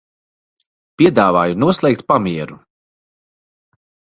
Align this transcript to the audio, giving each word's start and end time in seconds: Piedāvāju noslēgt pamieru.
Piedāvāju 1.01 1.59
noslēgt 1.65 2.03
pamieru. 2.13 2.59